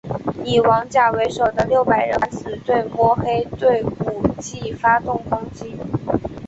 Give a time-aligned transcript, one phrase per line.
[0.43, 5.75] 以王甲为首的六百人敢死队摸黑对古晋发动攻击。